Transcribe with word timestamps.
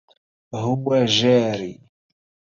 هو 0.61 0.93
جاري. 1.17 1.73